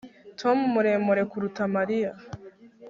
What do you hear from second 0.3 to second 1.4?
Tom muremure